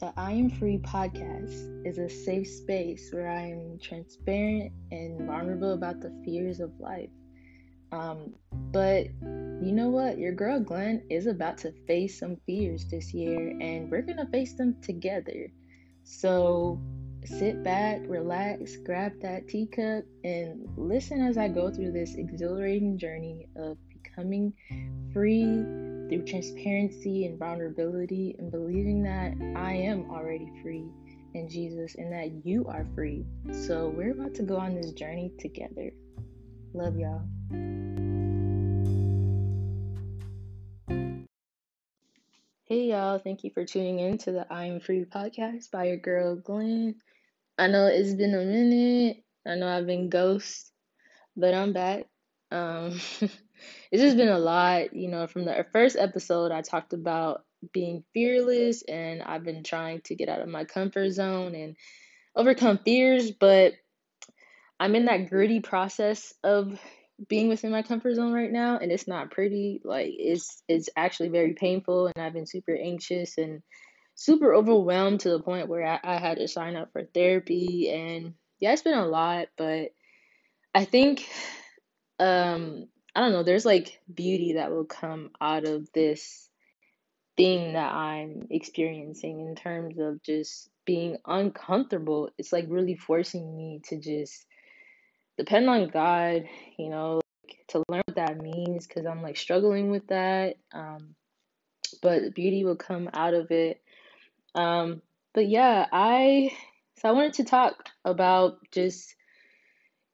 [0.00, 5.74] The I Am Free podcast is a safe space where I am transparent and vulnerable
[5.74, 7.10] about the fears of life.
[7.92, 8.34] Um,
[8.72, 10.18] but you know what?
[10.18, 14.54] Your girl Glenn is about to face some fears this year, and we're gonna face
[14.54, 15.46] them together.
[16.02, 16.80] So
[17.24, 23.46] sit back, relax, grab that teacup, and listen as I go through this exhilarating journey
[23.54, 24.52] of becoming
[25.12, 25.64] free
[26.08, 30.86] through transparency and vulnerability and believing that I am already free
[31.34, 33.24] in Jesus and that you are free.
[33.52, 35.90] So we're about to go on this journey together.
[36.72, 37.22] Love y'all.
[42.66, 45.98] Hey y'all, thank you for tuning in to the I Am Free podcast by your
[45.98, 46.94] girl Glenn.
[47.58, 49.18] I know it's been a minute.
[49.46, 50.72] I know I've been ghost,
[51.36, 52.06] but I'm back.
[52.54, 57.44] Um it's just been a lot, you know, from the first episode I talked about
[57.72, 61.76] being fearless and I've been trying to get out of my comfort zone and
[62.36, 63.74] overcome fears, but
[64.78, 66.78] I'm in that gritty process of
[67.28, 69.80] being within my comfort zone right now and it's not pretty.
[69.84, 73.62] Like it's it's actually very painful and I've been super anxious and
[74.14, 78.34] super overwhelmed to the point where I, I had to sign up for therapy and
[78.60, 79.90] yeah, it's been a lot, but
[80.74, 81.28] I think
[82.18, 86.48] um I don't know, there's like beauty that will come out of this
[87.36, 92.30] thing that I'm experiencing in terms of just being uncomfortable.
[92.38, 94.46] It's like really forcing me to just
[95.38, 96.44] depend on God,
[96.76, 100.56] you know, like, to learn what that means because I'm like struggling with that.
[100.72, 101.14] Um,
[102.02, 103.80] but beauty will come out of it.
[104.54, 106.52] Um, but yeah, I
[106.98, 109.14] so I wanted to talk about just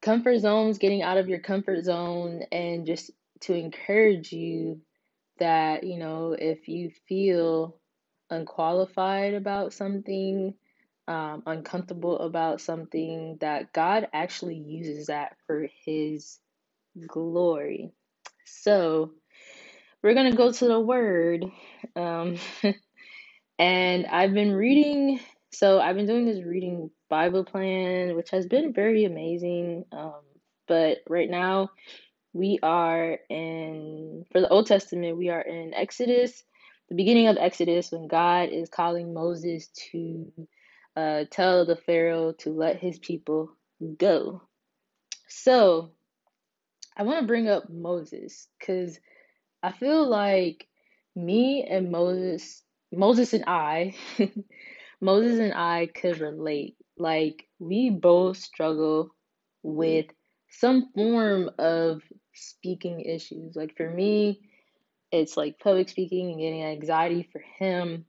[0.02, 3.10] comfort zones, getting out of your comfort zone, and just
[3.42, 4.80] to encourage you
[5.38, 7.76] that, you know, if you feel
[8.30, 10.54] unqualified about something,
[11.08, 16.38] um, uncomfortable about something, that God actually uses that for His
[17.06, 17.92] glory.
[18.46, 19.12] So,
[20.02, 21.46] we're going to go to the Word.
[21.96, 22.36] Um,
[23.58, 25.20] and I've been reading,
[25.52, 29.84] so I've been doing this reading Bible plan, which has been very amazing.
[29.92, 30.22] Um,
[30.68, 31.70] but right now,
[32.32, 36.44] we are in, for the Old Testament, we are in Exodus,
[36.88, 40.32] the beginning of Exodus, when God is calling Moses to
[40.96, 43.52] uh, tell the Pharaoh to let his people
[43.98, 44.42] go.
[45.28, 45.90] So,
[46.96, 48.98] I want to bring up Moses because
[49.62, 50.68] I feel like
[51.16, 52.62] me and Moses,
[52.92, 53.94] Moses and I,
[55.00, 56.76] Moses and I could relate.
[56.96, 59.10] Like, we both struggle
[59.62, 60.06] with
[60.50, 62.02] some form of
[62.34, 63.56] speaking issues.
[63.56, 64.40] Like, for me,
[65.10, 67.28] it's like public speaking and getting anxiety.
[67.32, 68.04] For him,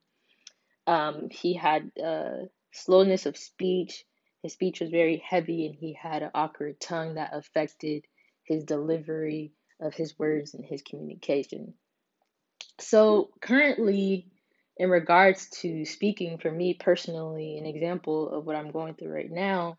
[0.88, 4.04] um, he had uh, slowness of speech.
[4.44, 8.06] His speech was very heavy, and he had an awkward tongue that affected
[8.44, 11.74] his delivery of his words and his communication.
[12.80, 14.28] So, currently,
[14.78, 19.32] in regards to speaking, for me personally, an example of what I'm going through right
[19.32, 19.78] now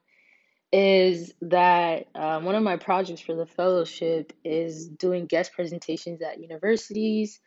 [0.72, 6.40] is that um, one of my projects for the fellowship is doing guest presentations at
[6.40, 7.40] universities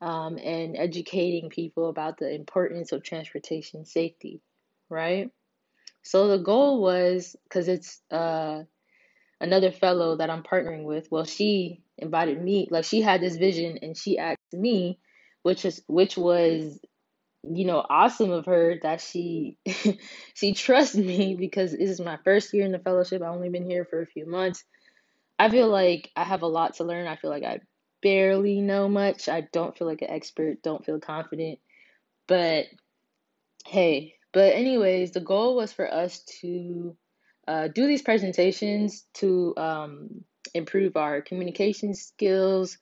[0.00, 4.42] um, and educating people about the importance of transportation safety,
[4.88, 5.30] right?
[6.02, 8.64] So the goal was because it's uh,
[9.40, 11.08] another fellow that I'm partnering with.
[11.10, 14.98] Well, she invited me, like she had this vision, and she asked me,
[15.44, 16.80] which is which was
[17.48, 19.58] you know, awesome of her that she
[20.34, 23.22] she trusts me because this is my first year in the fellowship.
[23.22, 24.64] I've only been here for a few months.
[25.38, 27.06] I feel like I have a lot to learn.
[27.06, 27.60] I feel like I
[28.02, 29.28] barely know much.
[29.28, 31.58] I don't feel like an expert, don't feel confident.
[32.26, 32.66] But
[33.66, 36.96] hey, but anyways, the goal was for us to
[37.46, 42.78] uh, do these presentations to um, improve our communication skills,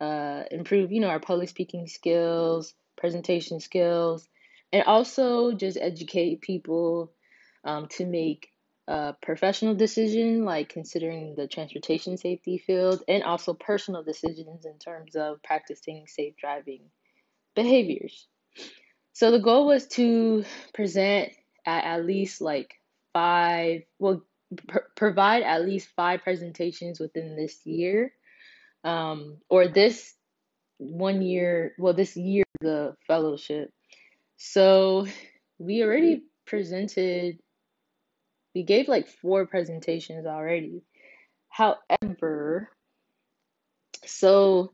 [0.00, 4.28] uh, improve, you know, our public speaking skills, presentation skills,
[4.72, 7.12] and also just educate people
[7.64, 8.50] um, to make
[8.88, 15.16] a professional decision, like considering the transportation safety field, and also personal decisions in terms
[15.16, 16.82] of practicing safe driving
[17.54, 18.26] behaviors.
[19.12, 21.30] So the goal was to present
[21.66, 22.74] at at least like
[23.12, 24.22] five, well,
[24.68, 28.12] pr- provide at least five presentations within this year,
[28.84, 30.14] um, or this
[30.78, 33.72] one year, well, this year, the fellowship.
[34.38, 35.06] So
[35.58, 37.38] we already presented,
[38.54, 40.82] we gave like four presentations already.
[41.50, 42.70] However,
[44.06, 44.72] so,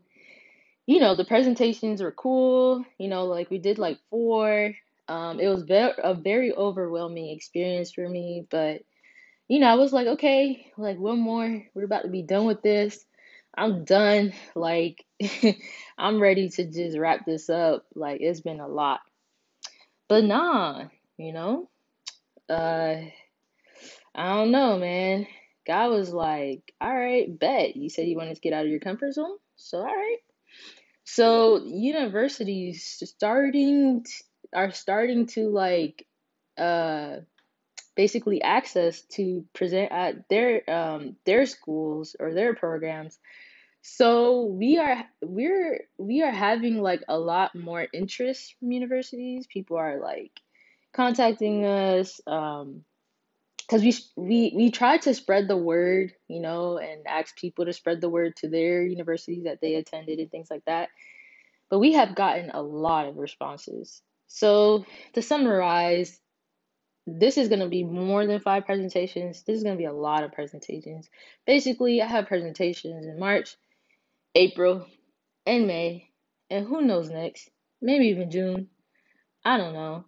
[0.87, 4.73] you know, the presentations were cool, you know, like we did like four.
[5.09, 8.83] Um, it was very a very overwhelming experience for me, but
[9.49, 12.63] you know, I was like, okay, like one more, we're about to be done with
[12.63, 13.06] this.
[13.57, 14.33] I'm done.
[14.55, 15.05] Like,
[15.99, 17.87] I'm ready to just wrap this up.
[17.95, 19.01] Like, it's been a lot.
[20.09, 20.85] But nah,
[21.17, 21.69] you know,
[22.49, 22.97] uh,
[24.15, 25.27] I don't know, man.
[25.67, 27.77] God was like, all right, bet.
[27.77, 29.37] You said you wanted to get out of your comfort zone.
[29.57, 30.19] So, all right.
[31.05, 34.13] So, universities starting t-
[34.53, 36.07] are starting to like
[36.59, 37.19] uh
[37.97, 43.19] basically access to present at their um their schools or their programs.
[43.89, 49.47] So, we are we're we are having like a lot more interest from universities.
[49.47, 50.33] People are like
[50.93, 52.85] contacting us um
[53.59, 57.73] because we we we try to spread the word, you know, and ask people to
[57.73, 60.89] spread the word to their universities that they attended and things like that.
[61.71, 64.03] But we have gotten a lot of responses.
[64.27, 66.19] So to summarize,
[67.07, 69.45] this is going to be more than five presentations.
[69.45, 71.09] This is going to be a lot of presentations.
[71.47, 73.57] Basically, I have presentations in March,
[74.37, 74.87] April,
[75.47, 76.11] and May,
[76.51, 77.49] and who knows next?
[77.81, 78.69] Maybe even June.
[79.43, 80.05] I don't know.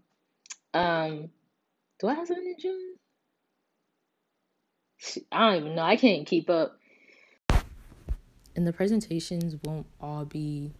[0.74, 1.30] Um,
[1.98, 2.96] do I have something in June?
[5.32, 5.82] I don't even know.
[5.82, 6.78] I can't keep up.
[8.54, 10.74] And the presentations won't all be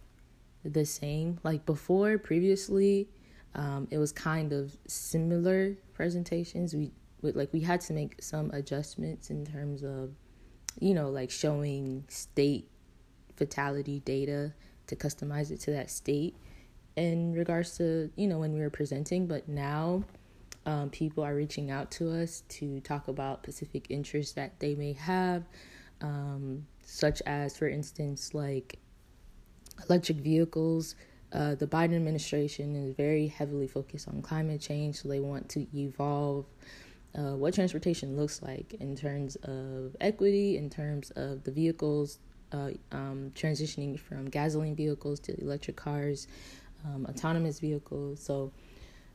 [0.63, 1.39] the same.
[1.43, 3.09] Like before, previously,
[3.55, 6.75] um, it was kind of similar presentations.
[6.75, 6.91] We
[7.23, 10.11] would like we had to make some adjustments in terms of,
[10.79, 12.69] you know, like showing state
[13.39, 14.53] fatality data
[14.87, 16.35] to customize it to that state
[16.95, 19.25] in regards to you know when we were presenting.
[19.25, 20.03] But now
[20.65, 24.93] um, people are reaching out to us to talk about specific interests that they may
[24.93, 25.43] have,
[26.01, 28.77] um, such as, for instance, like
[29.87, 30.95] electric vehicles.
[31.31, 35.65] Uh, the Biden administration is very heavily focused on climate change, so they want to
[35.75, 36.45] evolve
[37.15, 42.19] uh, what transportation looks like in terms of equity, in terms of the vehicles
[42.51, 46.27] uh, um, transitioning from gasoline vehicles to electric cars,
[46.85, 48.21] um, autonomous vehicles.
[48.21, 48.51] So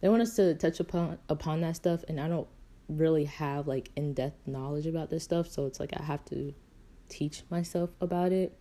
[0.04, 2.46] they want us to touch upon upon that stuff and I don't
[2.90, 6.52] really have like in-depth knowledge about this stuff so it's like I have to
[7.08, 8.54] teach myself about it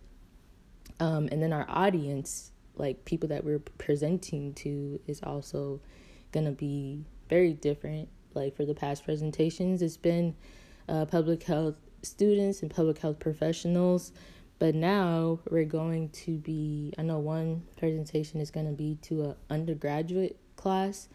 [1.00, 5.82] um, and then our audience like people that we're presenting to is also
[6.32, 10.34] gonna be very different like for the past presentations it's been
[10.88, 14.12] uh, public health students and public health professionals
[14.58, 19.24] but now we're going to be i know one presentation is going to be to
[19.24, 21.08] a undergraduate class.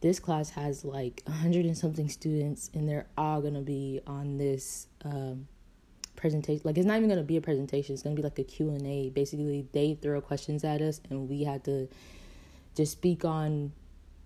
[0.00, 4.38] This class has like a hundred and something students and they're all gonna be on
[4.38, 5.48] this um,
[6.16, 9.10] presentation like it's not even gonna be a presentation it's gonna be like a q&a
[9.10, 11.88] basically they throw questions at us and we had to
[12.74, 13.72] just speak on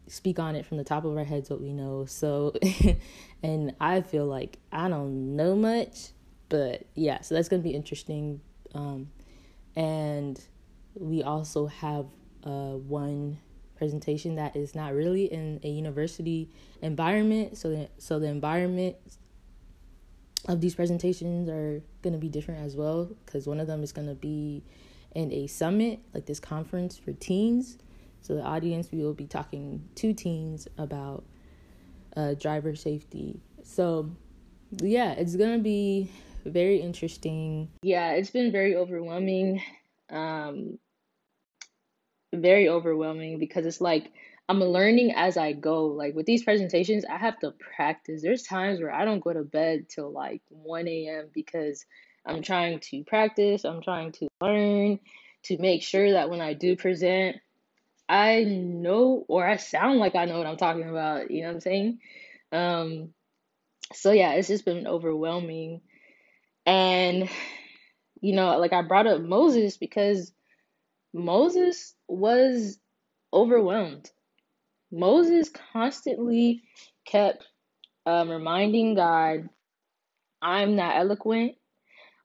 [0.07, 2.05] speak on it from the top of our heads what we know.
[2.07, 2.55] So
[3.43, 6.11] and i feel like i don't know much
[6.53, 8.41] but yeah so that's gonna be interesting
[8.75, 9.09] um,
[9.75, 10.41] and
[10.95, 12.07] we also have
[12.45, 13.39] uh, one
[13.77, 16.49] presentation that is not really in a university
[16.83, 17.57] environment.
[17.57, 18.97] So the, so the environment
[20.47, 23.93] of these presentations are going to be different as well because one of them is
[23.93, 24.63] going to be
[25.15, 27.79] in a summit, like this conference for teens.
[28.21, 31.25] So the audience, we will be talking to teens about
[32.17, 33.41] uh, driver safety.
[33.65, 34.11] So
[34.81, 36.11] yeah, it's going to be
[36.45, 37.69] very interesting.
[37.83, 39.63] Yeah, it's been very overwhelming.
[40.11, 40.79] Um,
[42.35, 44.11] very overwhelming because it's like
[44.49, 45.87] I'm learning as I go.
[45.87, 48.23] Like with these presentations, I have to practice.
[48.23, 51.29] There's times where I don't go to bed till like 1 a.m.
[51.33, 51.85] because
[52.25, 55.01] I'm trying to practice, I'm trying to learn
[55.45, 57.37] to make sure that when I do present,
[58.09, 61.31] I know or I sound like I know what I'm talking about.
[61.31, 61.99] You know what I'm saying?
[62.53, 63.15] Um,
[63.95, 65.81] so yeah, it's just been overwhelming.
[66.67, 67.29] And,
[68.23, 70.33] you know, like I brought up Moses because
[71.15, 72.79] Moses was
[73.33, 74.11] overwhelmed.
[74.93, 76.63] Moses constantly
[77.07, 77.47] kept
[78.07, 79.49] um, reminding God,
[80.43, 81.57] I'm not eloquent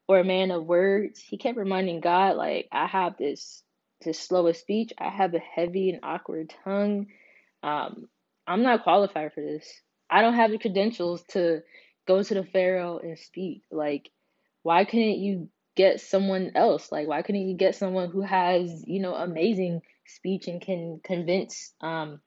[0.10, 1.22] or a man of words.
[1.22, 3.64] He kept reminding God, like, I have this
[4.04, 4.94] this slow of speech.
[5.00, 7.08] I have a heavy and awkward tongue.
[7.64, 8.08] Um,
[8.48, 9.68] I'm not qualified for this.
[10.10, 11.62] I don't have the credentials to
[12.08, 13.64] go to the Pharaoh and speak.
[13.72, 14.12] Like,
[14.68, 15.48] why couldn't you
[15.78, 16.92] get someone else?
[16.92, 21.74] Like, why couldn't you get someone who has, you know, amazing speech and can convince
[21.80, 22.20] um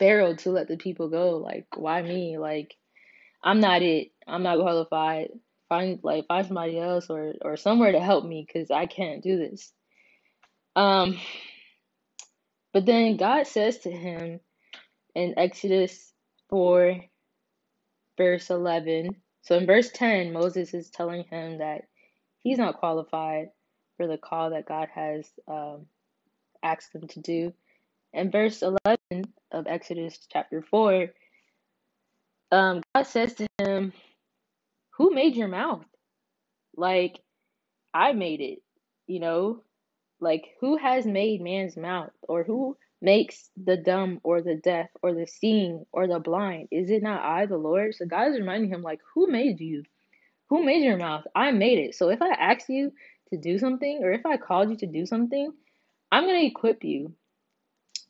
[0.00, 1.36] Pharaoh to let the people go?
[1.36, 2.36] Like, why me?
[2.36, 2.74] Like,
[3.44, 4.08] I'm not it.
[4.26, 5.28] I'm not qualified.
[5.68, 9.38] Find like find somebody else or or somewhere to help me because I can't do
[9.38, 9.72] this.
[10.74, 11.16] Um,
[12.72, 14.40] but then God says to him,
[15.14, 16.12] in Exodus
[16.50, 16.96] 4,
[18.18, 19.21] verse 11.
[19.42, 21.82] So in verse 10, Moses is telling him that
[22.40, 23.50] he's not qualified
[23.96, 25.86] for the call that God has um,
[26.62, 27.52] asked him to do.
[28.14, 31.08] And verse 11 of Exodus chapter 4,
[32.52, 33.92] um, God says to him,
[34.90, 35.84] Who made your mouth?
[36.76, 37.20] Like,
[37.92, 38.62] I made it,
[39.06, 39.62] you know?
[40.20, 42.12] Like, who has made man's mouth?
[42.22, 46.68] Or who makes the dumb or the deaf or the seeing or the blind?
[46.70, 47.94] Is it not I, the Lord?
[47.94, 49.82] So God is reminding him, like, who made you?
[50.48, 51.24] Who made your mouth?
[51.34, 51.94] I made it.
[51.94, 52.92] So if I ask you
[53.30, 55.52] to do something or if I called you to do something,
[56.12, 57.14] I'm going to equip you.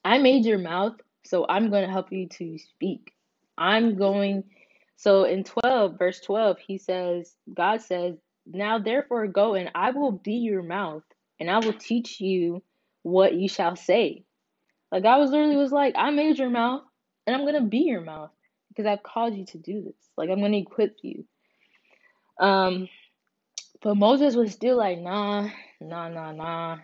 [0.05, 0.95] I made your mouth,
[1.25, 3.13] so I'm going to help you to speak.
[3.57, 4.45] I'm going.
[4.97, 10.13] So in 12, verse 12, he says, God says, Now therefore go and I will
[10.13, 11.05] be your mouth
[11.39, 12.63] and I will teach you
[13.03, 14.25] what you shall say.
[14.93, 16.83] Like I was literally was like, I made your mouth
[17.27, 18.31] and I'm to be your mouth
[18.69, 20.11] because I've called you to do this.
[20.19, 21.25] Like I'm to equip you.
[22.39, 22.89] Um,
[23.83, 25.49] but Moses was still like, nah,
[25.81, 26.77] nah, nah, nah.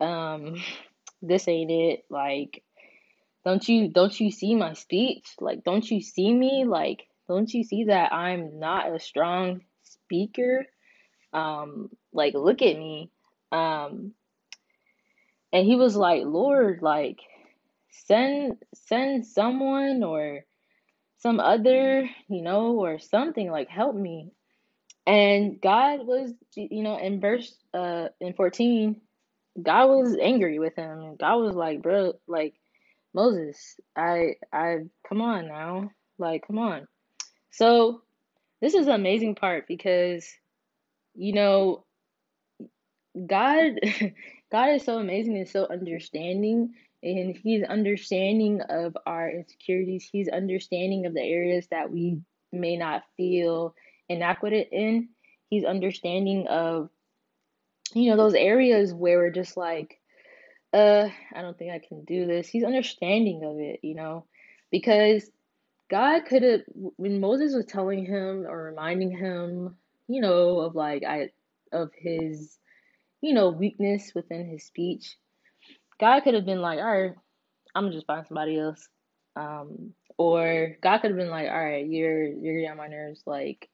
[0.00, 0.56] Um,
[1.20, 2.04] this ain't it.
[2.08, 2.64] Like,
[3.44, 5.26] don't you don't you see my speech?
[5.40, 6.64] Like, don't you see me?
[6.66, 10.66] Like, don't you see that I'm not a strong speaker?
[11.32, 13.10] Um, like, look at me.
[13.52, 14.14] Um,
[15.52, 17.20] and he was like, Lord, like,
[17.90, 20.44] send send someone or
[21.18, 24.30] some other, you know, or something like help me.
[25.06, 28.96] And God was, you know, in verse uh in 14,
[29.62, 31.16] God was angry with him.
[31.20, 32.54] God was like, bro, like
[33.14, 34.78] Moses, I I
[35.08, 35.90] come on now.
[36.18, 36.88] Like, come on.
[37.52, 38.02] So
[38.62, 40.26] this is an amazing part because
[41.14, 41.84] you know
[43.26, 43.72] God
[44.50, 50.08] God is so amazing and so understanding and he's understanding of our insecurities.
[50.10, 52.20] He's understanding of the areas that we
[52.52, 53.74] may not feel
[54.08, 55.08] inadequate in.
[55.48, 56.90] He's understanding of
[57.94, 59.98] you know those areas where we're just like
[60.72, 62.48] uh I don't think I can do this.
[62.48, 64.26] He's understanding of it, you know,
[64.70, 65.28] because
[65.88, 66.60] God could have
[66.96, 69.76] when Moses was telling him or reminding him,
[70.06, 71.30] you know, of like I
[71.72, 72.59] of his
[73.20, 75.16] you know weakness within his speech.
[76.00, 77.14] God could have been like, all right,
[77.74, 78.88] I'm gonna just find somebody else.
[79.36, 83.22] Um, or God could have been like, all right, you're you're getting on my nerves,
[83.26, 83.68] like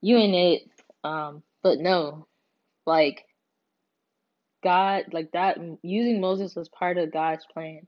[0.00, 0.70] you ain't it.
[1.04, 2.26] Um, but no,
[2.86, 3.24] like
[4.62, 7.86] God, like that, using Moses was part of God's plan.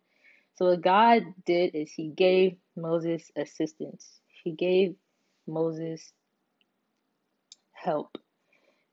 [0.56, 4.20] So what God did is He gave Moses assistance.
[4.44, 4.94] He gave
[5.46, 6.12] Moses
[7.72, 8.16] help,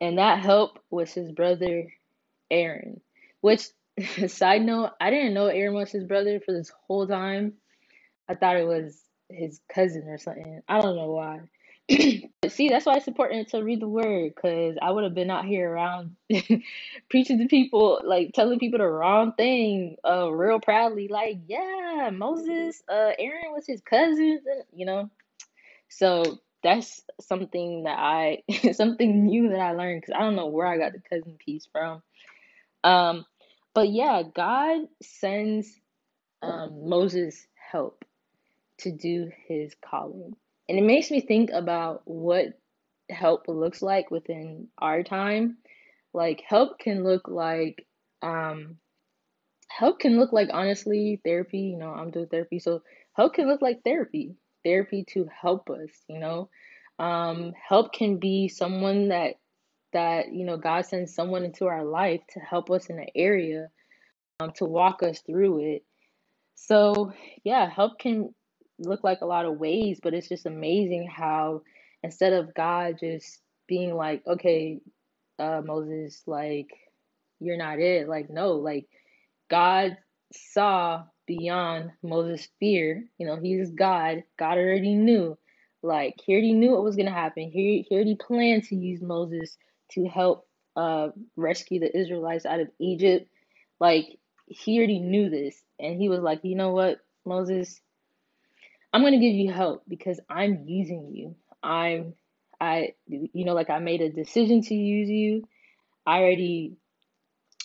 [0.00, 1.92] and that help was his brother
[2.50, 3.00] Aaron.
[3.40, 3.66] Which,
[4.28, 7.54] side note, I didn't know Aaron was his brother for this whole time.
[8.28, 9.00] I thought it was
[9.30, 10.62] his cousin or something.
[10.68, 11.40] I don't know why.
[12.42, 15.30] but see, that's why it's important to read the word because I would have been
[15.30, 16.16] out here around
[17.10, 22.82] preaching to people, like telling people the wrong thing, uh, real proudly, like, yeah, Moses,
[22.90, 24.40] uh, Aaron was his cousin,
[24.74, 25.08] you know.
[25.88, 30.66] So that's something that I, something new that I learned because I don't know where
[30.66, 32.02] I got the cousin piece from.
[32.84, 33.26] Um,
[33.74, 35.68] but yeah, God sends
[36.42, 38.04] um, Moses help
[38.78, 40.36] to do his calling.
[40.68, 42.58] And it makes me think about what
[43.10, 45.58] help looks like within our time.
[46.12, 47.86] Like help can look like
[48.22, 48.76] um
[49.68, 52.58] help can look like honestly therapy, you know, I'm doing therapy.
[52.58, 52.82] So
[53.14, 54.34] help can look like therapy.
[54.64, 56.48] Therapy to help us, you know.
[56.98, 59.34] Um help can be someone that
[59.92, 63.68] that you know God sends someone into our life to help us in an area
[64.40, 65.84] um, to walk us through it.
[66.54, 67.12] So
[67.44, 68.34] yeah, help can
[68.78, 71.62] look like a lot of ways, but it's just amazing how
[72.02, 74.80] instead of God just being like, okay,
[75.38, 76.68] uh, Moses, like,
[77.40, 78.86] you're not it, like, no, like,
[79.50, 79.96] God
[80.32, 83.04] saw beyond Moses' fear.
[83.18, 84.24] You know, he's God.
[84.36, 85.38] God already knew.
[85.82, 87.52] Like, he already knew what was going to happen.
[87.52, 89.56] He, he already planned to use Moses
[89.92, 93.30] to help uh, rescue the Israelites out of Egypt.
[93.78, 95.54] Like, he already knew this.
[95.78, 97.80] And he was like, you know what, Moses,
[98.92, 101.36] I'm going to give you help because I'm using you.
[101.62, 102.14] I'm,
[102.60, 105.46] I, you know, like I made a decision to use you.
[106.06, 106.78] I already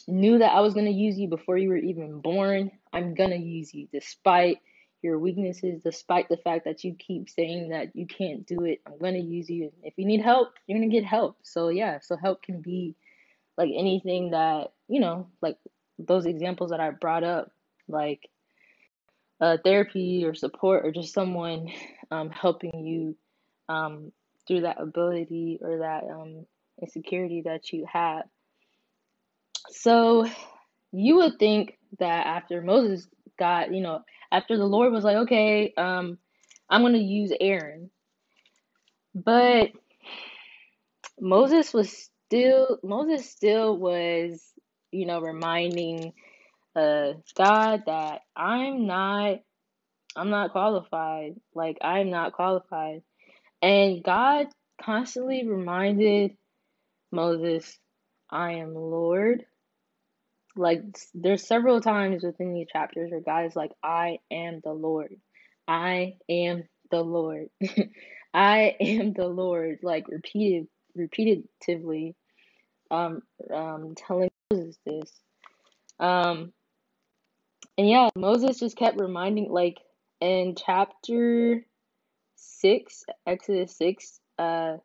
[0.08, 2.72] knew that I was going to use you before you were even born.
[2.92, 4.58] I'm going to use you despite
[5.02, 8.82] your weaknesses, despite the fact that you keep saying that you can't do it.
[8.86, 9.72] I'm going to use you.
[9.84, 11.38] If you need help, you're going to get help.
[11.44, 12.96] So, yeah, so help can be
[13.58, 15.58] like anything that, you know, like
[16.00, 17.52] those examples that I brought up,
[17.88, 18.30] like
[19.42, 21.70] uh, therapy or support or just someone
[22.12, 23.18] um, helping you
[23.68, 24.12] um,
[24.48, 26.46] through that ability or that um,
[26.82, 28.24] insecurity that you have.
[29.70, 30.28] So
[30.92, 33.08] you would think that after Moses
[33.40, 36.18] got, you know, after the Lord was like, okay, um,
[36.70, 37.90] I'm going to use Aaron.
[39.16, 39.72] But
[41.20, 44.44] Moses was still, Moses still was,
[44.92, 46.14] you know, reminding
[46.76, 49.40] uh, God that I'm not,
[50.16, 51.36] I'm not qualified.
[51.56, 53.04] Like, I'm not qualified.
[53.62, 54.48] And God
[54.82, 56.38] constantly reminded
[57.12, 57.78] Moses,
[58.34, 59.46] I am Lord.
[60.56, 65.16] Like there's several times within these chapters where God is like, I am the Lord.
[65.68, 67.48] I am the Lord.
[68.34, 69.80] I am the Lord.
[69.84, 72.16] Like repeated repetitively
[72.92, 73.22] um
[73.54, 75.12] um telling Moses this.
[76.00, 76.54] Um
[77.78, 79.78] and yeah, Moses just kept reminding like
[80.22, 81.66] in chapter
[82.36, 84.78] six, Exodus six, uh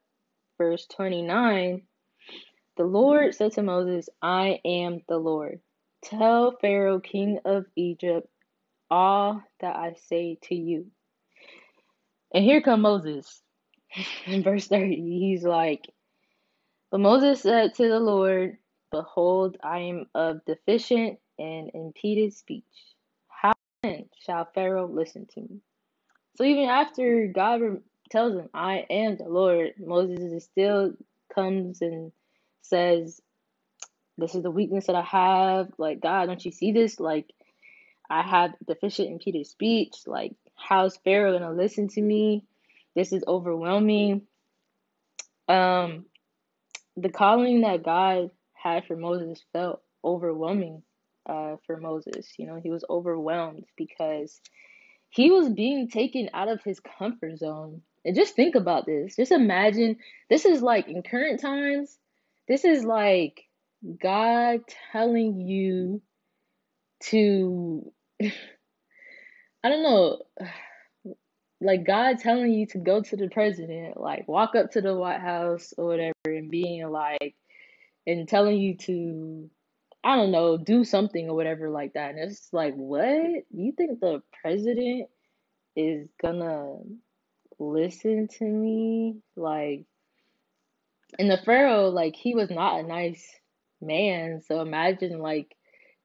[0.58, 1.82] verse twenty nine,
[2.78, 5.60] the Lord said to Moses, I am the Lord.
[6.04, 8.28] Tell Pharaoh, king of Egypt,
[8.90, 10.88] all that I say to you.
[12.34, 13.42] And here come Moses.
[14.26, 15.88] In verse 30, he's like,
[16.90, 18.58] But Moses said to the Lord,
[18.92, 22.64] Behold, I am of deficient and impeded speech.
[23.28, 25.60] How then shall Pharaoh listen to me?
[26.36, 27.60] So even after God
[28.10, 30.94] tells him, I am the Lord, Moses is still
[31.34, 32.12] comes and
[32.62, 33.20] says,
[34.16, 35.68] This is the weakness that I have.
[35.78, 36.98] Like, God, don't you see this?
[37.00, 37.32] Like,
[38.10, 39.94] I have deficient impeded speech.
[40.06, 42.44] Like, how's Pharaoh gonna listen to me?
[42.94, 44.22] This is overwhelming.
[45.48, 46.06] Um,
[46.96, 50.82] the calling that God had for Moses felt overwhelming
[51.26, 52.32] uh, for Moses.
[52.38, 54.40] You know, he was overwhelmed because
[55.10, 57.82] he was being taken out of his comfort zone.
[58.04, 59.16] And just think about this.
[59.16, 59.98] Just imagine
[60.30, 61.98] this is like in current times,
[62.48, 63.44] this is like
[64.02, 64.60] God
[64.92, 66.02] telling you
[67.04, 68.30] to, I
[69.64, 70.22] don't know,
[71.60, 75.20] like God telling you to go to the president, like walk up to the White
[75.20, 77.34] House or whatever, and being like,
[78.06, 79.50] and telling you to,
[80.04, 82.10] I don't know, do something or whatever like that.
[82.10, 83.44] And it's like, what?
[83.50, 85.08] You think the president
[85.76, 86.76] is gonna
[87.58, 89.16] listen to me?
[89.36, 89.84] Like,
[91.18, 93.26] and the Pharaoh, like, he was not a nice
[93.80, 94.42] man.
[94.46, 95.54] So imagine, like,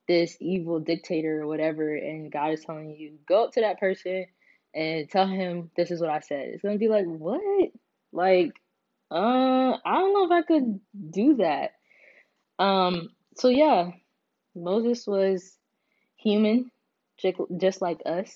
[0.08, 4.26] this evil dictator or whatever, and God is telling you, go up to that person
[4.74, 6.50] and tell him this is what I said.
[6.50, 7.72] It's gonna be like, what?
[8.12, 8.54] Like,
[9.12, 11.72] uh, I don't know if I could do that.
[12.60, 13.92] Um, so yeah,
[14.56, 15.58] Moses was
[16.18, 16.72] human,
[17.58, 18.36] just like us.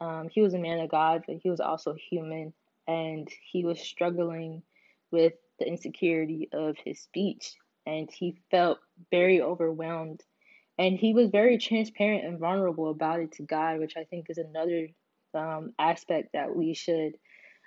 [0.00, 2.52] Um, he was a man of God, but he was also human,
[2.86, 4.62] and he was struggling
[5.10, 7.54] with the insecurity of his speech,
[7.86, 8.78] and he felt
[9.10, 10.22] very overwhelmed.
[10.78, 14.38] And he was very transparent and vulnerable about it to God, which I think is
[14.38, 14.88] another
[15.34, 17.14] um, aspect that we should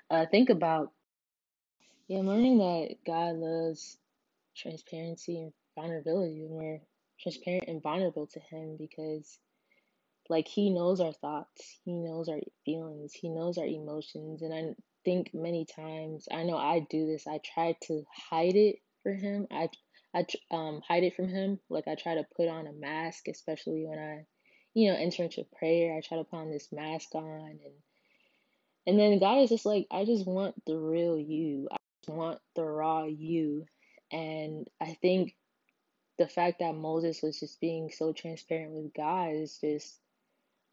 [0.10, 0.92] uh, think about.
[2.08, 3.98] Yeah, learning that God loves
[4.56, 6.82] transparency and vulnerability when we're
[7.20, 9.40] transparent and vulnerable to Him because,
[10.30, 14.42] like, He knows our thoughts, He knows our feelings, He knows our emotions.
[14.42, 14.74] And I
[15.08, 19.48] think many times, I know I do this, I try to hide it for Him.
[19.50, 19.70] I
[20.14, 21.60] I um hide it from him.
[21.70, 24.26] Like I try to put on a mask, especially when I
[24.74, 25.96] you know, enter into prayer.
[25.98, 27.74] I try to put on this mask on and
[28.86, 31.68] and then God is just like, I just want the real you.
[31.72, 33.66] I want the raw you.
[34.12, 35.36] And I think
[36.18, 40.00] the fact that Moses was just being so transparent with God is just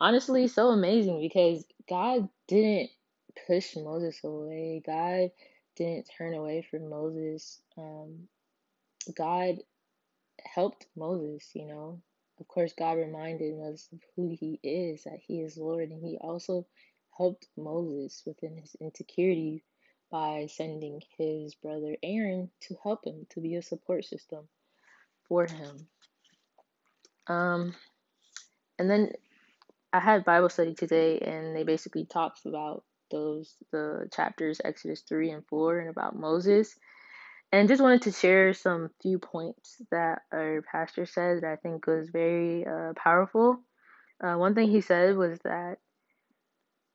[0.00, 2.90] honestly so amazing because God didn't
[3.46, 4.82] push Moses away.
[4.84, 5.30] God
[5.76, 7.60] didn't turn away from Moses.
[7.76, 8.28] Um,
[9.16, 9.56] God
[10.44, 12.00] helped Moses, you know,
[12.40, 16.18] of course, God reminded us of who He is, that He is Lord, and He
[16.20, 16.66] also
[17.16, 19.62] helped Moses within his insecurity
[20.10, 24.48] by sending his brother Aaron to help him, to be a support system
[25.28, 25.86] for him.
[27.26, 27.74] Um,
[28.78, 29.12] and then
[29.92, 35.30] I had Bible study today, and they basically talks about those the chapters Exodus three
[35.30, 36.74] and four, and about Moses
[37.54, 41.86] and just wanted to share some few points that our pastor said that I think
[41.86, 43.60] was very uh, powerful.
[44.20, 45.76] Uh, one thing he said was that,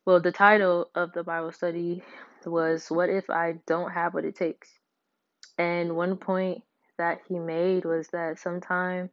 [0.05, 2.03] well, the title of the Bible study
[2.45, 4.69] was "What if I don't have what it takes?"
[5.57, 6.63] And one point
[6.97, 9.11] that he made was that sometimes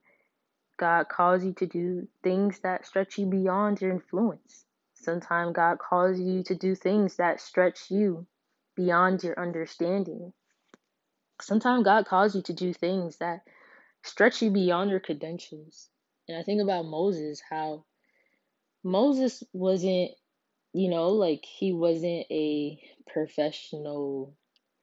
[0.78, 4.64] God calls you to do things that stretch you beyond your influence.
[5.02, 8.26] Sometimes God calls you to do things that stretch you
[8.74, 10.32] beyond your understanding.
[11.40, 13.42] Sometimes God calls you to do things that
[14.02, 15.88] stretch you beyond your credentials.
[16.28, 17.84] And I think about Moses, how
[18.82, 20.12] Moses wasn't,
[20.72, 24.34] you know, like he wasn't a professional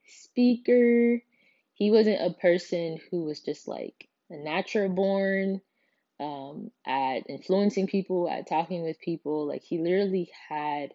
[0.05, 1.21] speaker.
[1.73, 5.61] He wasn't a person who was just like a natural born
[6.19, 9.47] um, at influencing people, at talking with people.
[9.47, 10.93] Like he literally had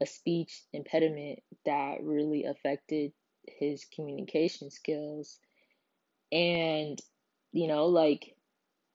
[0.00, 3.12] a speech impediment that really affected
[3.46, 5.38] his communication skills.
[6.32, 6.98] And,
[7.52, 8.34] you know, like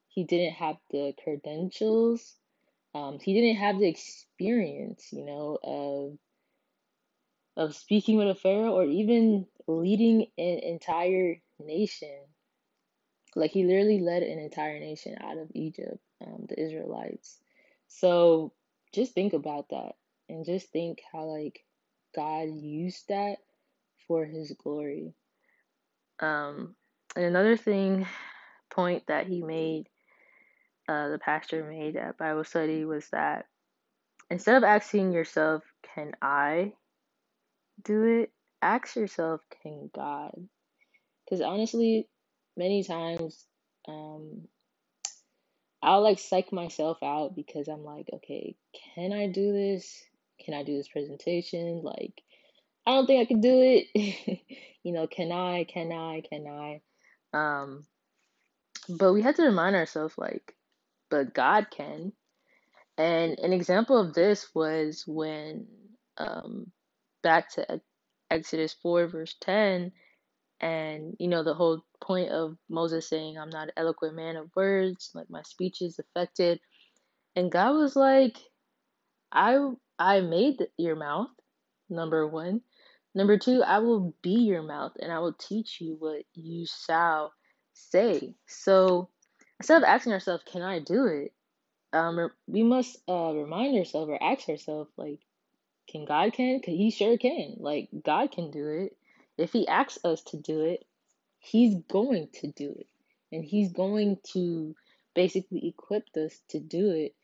[0.08, 2.36] he didn't have the credentials.
[2.94, 6.18] Um, he didn't have the experience, you know, of
[7.58, 12.20] of speaking with a pharaoh or even leading an entire nation.
[13.36, 17.38] Like he literally led an entire nation out of Egypt, um, the Israelites.
[17.88, 18.54] So
[18.94, 19.94] just think about that
[20.30, 21.64] and just think how like
[22.16, 23.38] God used that
[24.08, 25.14] for his glory.
[26.20, 26.76] Um,
[27.16, 28.08] and another thing,
[28.72, 29.90] point that he made,
[30.88, 33.46] uh, the pastor made at Bible study was that
[34.30, 36.74] instead of asking yourself, can I
[37.84, 38.32] do it?
[38.62, 40.32] Ask yourself, can God?
[41.24, 42.08] Because honestly,
[42.58, 43.46] many times,
[43.88, 44.48] um,
[45.82, 48.56] I'll like psych myself out because I'm like, okay,
[48.96, 50.04] can I do this?
[50.44, 51.82] Can I do this presentation?
[51.84, 52.22] Like,
[52.88, 54.42] I don't think I can do it.
[54.84, 55.64] you know, can I?
[55.66, 56.22] Can I?
[56.28, 56.82] Can I?
[57.34, 57.86] Um,
[58.90, 60.56] but we had to remind ourselves, like,
[61.10, 62.14] but God can.
[62.98, 65.68] And an example of this was when,
[66.18, 66.72] um,
[67.24, 67.82] back to
[68.32, 69.92] Exodus 4, verse 10,
[70.60, 74.50] and you know, the whole point of Moses saying, I'm not an eloquent man of
[74.56, 76.60] words, like my speech is affected.
[77.36, 78.38] And God was like,
[79.32, 79.58] I
[80.00, 81.30] I made your mouth,
[81.90, 82.62] number one.
[83.14, 87.34] Number two, I will be your mouth and I will teach you what you shall
[87.74, 88.36] say.
[88.46, 89.10] So
[89.60, 91.34] instead of asking ourselves, can I do it?
[91.94, 95.22] Um, we must uh, remind ourselves or ask ourselves, like,
[95.90, 96.60] can God can?
[96.60, 97.56] Cause He sure can.
[97.60, 98.98] Like God can do it.
[99.38, 100.86] If He asks us to do it,
[101.40, 102.88] He's going to do it,
[103.32, 104.76] and He's going to
[105.14, 107.16] basically equip us to do it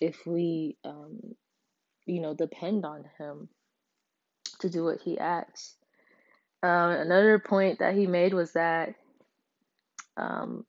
[0.00, 1.34] if we, um,
[2.06, 3.48] you know, depend on Him
[4.60, 5.76] to do what He asks.
[6.62, 8.94] Um, another point that he made was that
[10.16, 10.66] um,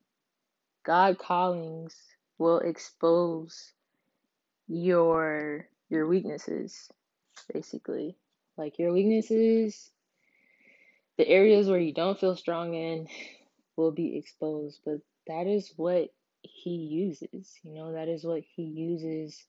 [0.85, 1.95] God callings
[2.37, 3.73] will expose
[4.67, 6.91] your your weaknesses,
[7.51, 8.15] basically,
[8.55, 9.89] like your weaknesses,
[11.19, 13.09] the areas where you don't feel strong in,
[13.75, 14.79] will be exposed.
[14.85, 17.53] But that is what He uses.
[17.63, 19.45] You know, that is what He uses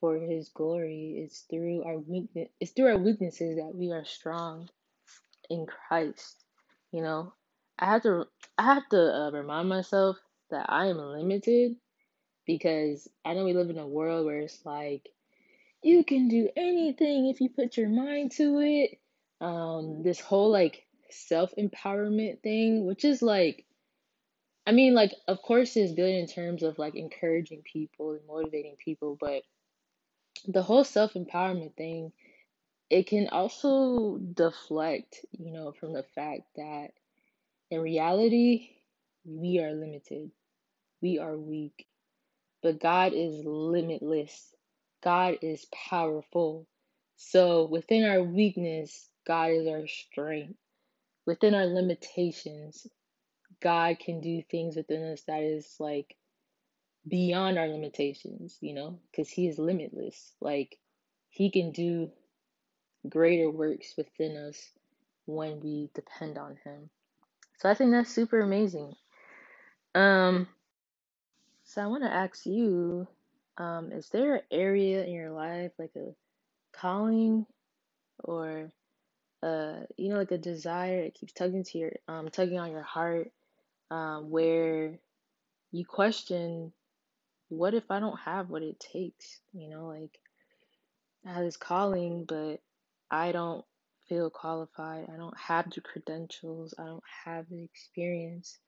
[0.00, 1.22] for His glory.
[1.24, 2.48] It's through our weakness.
[2.60, 4.68] It's through our weaknesses that we are strong
[5.48, 6.44] in Christ.
[6.90, 7.32] You know,
[7.78, 8.26] I have to
[8.58, 10.16] I have to uh, remind myself
[10.50, 11.76] that I am limited
[12.44, 15.08] because I know we live in a world where it's like
[15.82, 18.98] you can do anything if you put your mind to it.
[19.40, 23.64] Um, this whole like self empowerment thing, which is like,
[24.66, 28.76] I mean, like, of course, it's good in terms of like encouraging people and motivating
[28.82, 29.42] people, but
[30.46, 32.12] the whole self empowerment thing
[32.90, 36.88] it can also deflect, you know, from the fact that
[37.70, 38.70] in reality,
[39.24, 40.30] we are limited,
[41.02, 41.86] we are weak,
[42.62, 44.54] but God is limitless,
[45.02, 46.66] God is powerful.
[47.16, 50.54] So within our weakness, God is our strength.
[51.28, 52.86] Within our limitations,
[53.60, 56.16] God can do things within us that is like
[57.06, 60.32] beyond our limitations, you know, because He is limitless.
[60.40, 60.78] Like,
[61.28, 62.10] He can do
[63.06, 64.72] greater works within us
[65.26, 66.88] when we depend on him.
[67.58, 68.94] So I think that's super amazing.
[69.94, 70.48] Um
[71.64, 73.06] so I want to ask you
[73.58, 76.14] um is there an area in your life like a
[76.72, 77.44] calling
[78.24, 78.72] or
[79.42, 82.82] uh you know like a desire that keeps tugging to your um tugging on your
[82.82, 83.30] heart
[83.90, 84.98] um where
[85.70, 86.72] you question
[87.48, 89.40] what if I don't have what it takes?
[89.52, 90.18] You know, like
[91.26, 92.60] I have this calling but
[93.10, 93.64] I don't
[94.08, 95.06] feel qualified.
[95.12, 96.74] I don't have the credentials.
[96.78, 98.58] I don't have the experience.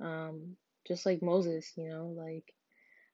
[0.00, 0.56] Um,
[0.86, 2.54] just like Moses, you know, like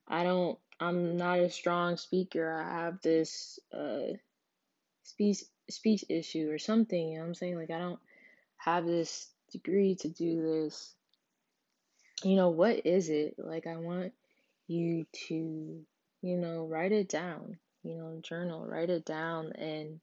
[0.07, 2.53] I don't, I'm not a strong speaker.
[2.53, 4.13] I have this uh,
[5.03, 7.09] speech speech issue or something.
[7.09, 7.57] You know I'm saying?
[7.57, 7.99] Like I don't
[8.57, 10.93] have this degree to do this.
[12.23, 13.35] You know what is it?
[13.37, 14.13] Like I want
[14.67, 15.85] you to,
[16.21, 17.57] you know, write it down.
[17.83, 19.99] you know, journal, write it down and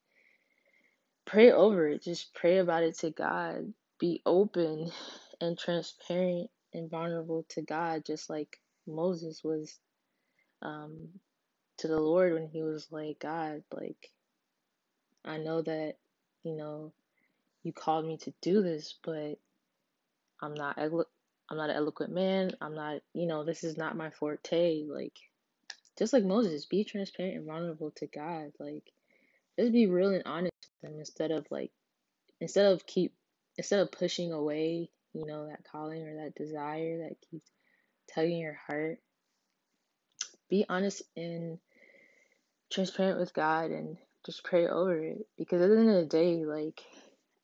[1.27, 2.03] pray over it.
[2.05, 3.72] Just pray about it to God.
[4.00, 4.90] Be open
[5.40, 9.79] and transparent and vulnerable to God, just like Moses was
[10.62, 11.09] um,
[11.79, 14.11] to the Lord when he was like, God, like,
[15.24, 15.94] I know that,
[16.42, 16.92] you know,
[17.62, 19.38] you called me to do this, but
[20.40, 21.06] I'm not elo-
[21.50, 22.52] I'm not an eloquent man.
[22.60, 24.84] I'm not, you know, this is not my forte.
[24.87, 25.16] Like,
[25.98, 28.52] just like Moses, be transparent and vulnerable to God.
[28.58, 28.84] Like,
[29.58, 31.70] just be real and honest with him instead of like,
[32.40, 33.14] instead of keep,
[33.56, 37.50] instead of pushing away, you know, that calling or that desire that keeps
[38.12, 38.98] tugging your heart.
[40.50, 41.58] Be honest and
[42.70, 45.26] transparent with God and just pray over it.
[45.38, 46.82] Because at the end of the day, like,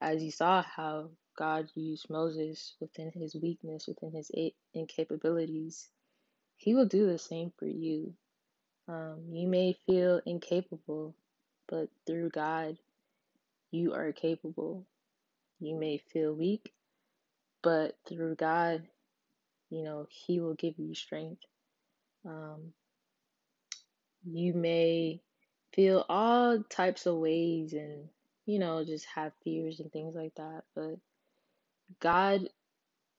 [0.00, 4.30] as you saw how God used Moses within his weakness, within his
[4.76, 5.86] incapabilities,
[6.56, 8.14] he will do the same for you.
[8.88, 11.14] Um, you may feel incapable,
[11.68, 12.76] but through God,
[13.70, 14.84] you are capable.
[15.60, 16.72] You may feel weak,
[17.62, 18.82] but through God,
[19.70, 21.42] you know, He will give you strength.
[22.26, 22.72] Um,
[24.24, 25.20] you may
[25.72, 28.08] feel all types of ways and,
[28.46, 30.96] you know, just have fears and things like that, but
[32.00, 32.48] God,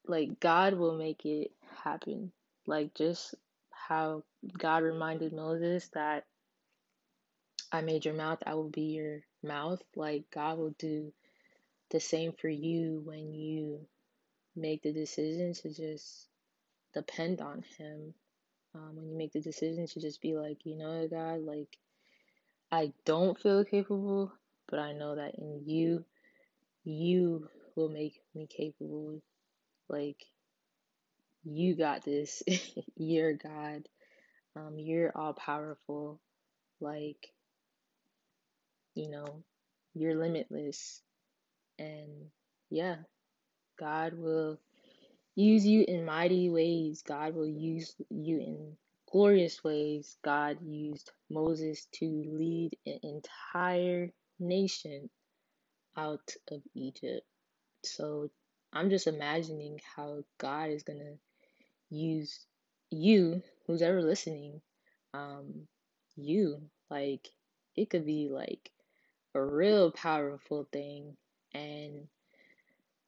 [0.08, 1.52] like, God will make it
[1.84, 2.32] happen.
[2.68, 3.36] Like, just
[3.72, 4.24] how
[4.58, 6.26] God reminded Moses that
[7.72, 9.82] I made your mouth, I will be your mouth.
[9.96, 11.14] Like God will do
[11.90, 13.80] the same for you when you
[14.56, 16.28] make the decision to just
[16.94, 18.14] depend on Him.
[18.76, 21.78] Um, when you make the decision to just be like, you know, God, like
[22.71, 24.31] I don't feel capable,
[24.69, 26.05] but I know that in you,
[26.84, 29.21] you will make me capable.
[29.89, 30.23] Like
[31.43, 32.43] you got this.
[32.95, 33.88] you're God.
[34.55, 36.19] Um, you're all powerful.
[36.79, 37.34] Like
[38.95, 39.43] you know,
[39.93, 41.01] you're limitless.
[41.79, 42.29] And
[42.69, 42.97] yeah,
[43.79, 44.60] God will
[45.36, 47.03] use you in mighty ways.
[47.05, 48.77] God will use you in
[49.12, 50.17] glorious ways.
[50.24, 55.10] God used Moses to lead an entire nation
[55.97, 57.26] out of Egypt.
[57.86, 58.30] So
[58.74, 61.15] I'm just imagining how God is going to
[61.95, 62.45] use
[62.91, 64.62] you, who's ever listening,
[65.13, 65.67] um,
[66.17, 66.62] you.
[66.89, 67.28] Like,
[67.76, 68.71] it could be like
[69.36, 71.17] a real powerful thing.
[71.54, 72.08] And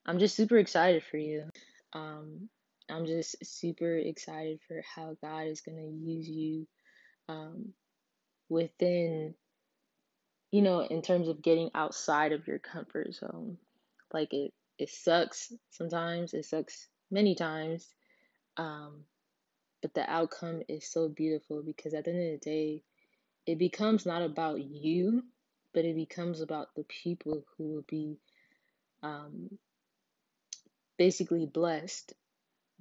[0.06, 1.46] I'm just super excited for you.
[1.94, 2.50] Um,
[2.89, 6.67] I'm just super excited for how God is going to use you
[7.30, 7.74] um,
[8.50, 9.36] within,
[10.52, 13.58] you know, in terms of getting outside of your comfort zone.
[14.13, 17.88] Like it, it sucks sometimes, it sucks many times.
[18.58, 19.06] Um,
[19.82, 22.84] but the outcome is so beautiful because at the end of the day,
[23.46, 25.24] it becomes not about you,
[25.74, 28.17] but it becomes about the people who will be
[29.02, 29.58] um,
[30.98, 32.13] basically blessed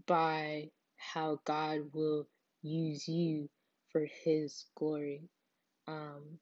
[0.07, 2.27] by how God will
[2.63, 3.49] use you
[3.91, 5.23] for His glory.
[5.87, 6.39] Um,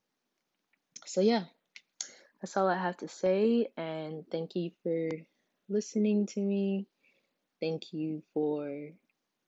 [1.06, 1.44] so, yeah,
[2.40, 3.68] that's all I have to say.
[3.76, 5.08] And thank you for
[5.68, 6.86] listening to me.
[7.60, 8.90] Thank you for,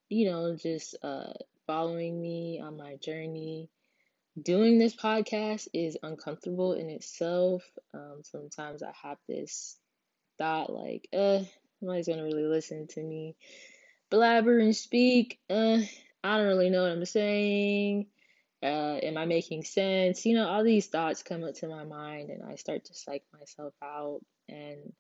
[0.09, 1.33] you know, just uh,
[1.66, 3.70] following me on my journey.
[4.40, 7.62] Doing this podcast is uncomfortable in itself.
[7.92, 9.77] Um, sometimes I have this
[10.38, 11.40] thought like, uh,
[11.81, 13.37] nobody's gonna really listen to me
[14.12, 15.40] blabber and speak.
[15.51, 15.79] Uh,
[16.22, 18.07] I don't really know what I'm saying.
[18.62, 20.25] Uh, am I making sense?
[20.25, 23.25] You know, all these thoughts come up to my mind, and I start to psych
[23.37, 24.20] myself out.
[24.48, 24.92] And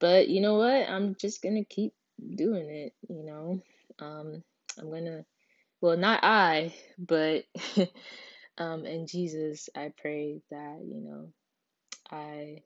[0.00, 0.88] but you know what?
[0.88, 1.92] I'm just gonna keep
[2.34, 2.94] doing it.
[3.08, 3.62] You know,
[4.04, 4.42] um,
[4.78, 5.24] I'm gonna.
[5.80, 7.44] Well, not I, but
[8.58, 11.28] um, and Jesus, I pray that you know,
[12.10, 12.62] I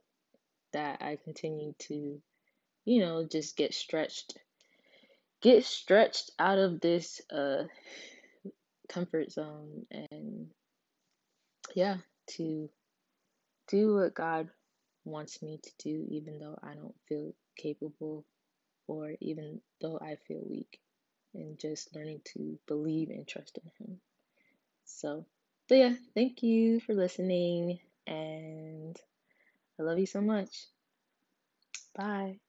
[0.72, 2.22] that I continue to,
[2.86, 4.38] you know, just get stretched
[5.42, 7.64] get stretched out of this uh
[8.88, 10.48] comfort zone and
[11.74, 12.68] yeah to
[13.68, 14.48] do what god
[15.04, 18.24] wants me to do even though i don't feel capable
[18.86, 20.80] or even though i feel weak
[21.34, 24.00] and just learning to believe and trust in him.
[24.84, 25.24] So
[25.68, 28.96] but yeah thank you for listening and
[29.78, 30.66] i love you so much.
[31.94, 32.41] Bye